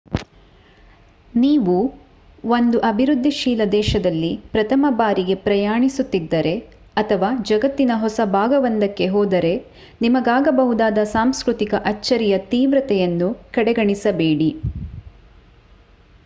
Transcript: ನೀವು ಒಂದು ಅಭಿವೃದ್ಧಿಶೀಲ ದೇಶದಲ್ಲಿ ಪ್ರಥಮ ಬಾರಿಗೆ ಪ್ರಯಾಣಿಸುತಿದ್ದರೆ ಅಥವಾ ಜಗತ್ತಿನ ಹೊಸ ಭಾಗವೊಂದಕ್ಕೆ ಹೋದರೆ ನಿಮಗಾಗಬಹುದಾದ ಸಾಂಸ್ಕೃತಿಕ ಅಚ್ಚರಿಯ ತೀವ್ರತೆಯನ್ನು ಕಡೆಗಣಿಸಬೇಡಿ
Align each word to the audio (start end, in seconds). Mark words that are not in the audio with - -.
ನೀವು 1.33 1.75
ಒಂದು 2.49 2.77
ಅಭಿವೃದ್ಧಿಶೀಲ 2.87 3.65
ದೇಶದಲ್ಲಿ 3.73 4.31
ಪ್ರಥಮ 4.51 4.85
ಬಾರಿಗೆ 4.95 5.35
ಪ್ರಯಾಣಿಸುತಿದ್ದರೆ 5.43 6.55
ಅಥವಾ 6.97 7.29
ಜಗತ್ತಿನ 7.43 7.99
ಹೊಸ 7.99 8.19
ಭಾಗವೊಂದಕ್ಕೆ 8.33 9.07
ಹೋದರೆ 9.09 9.53
ನಿಮಗಾಗಬಹುದಾದ 10.01 11.03
ಸಾಂಸ್ಕೃತಿಕ 11.13 11.73
ಅಚ್ಚರಿಯ 11.85 12.37
ತೀವ್ರತೆಯನ್ನು 12.49 13.29
ಕಡೆಗಣಿಸಬೇಡಿ 13.53 14.51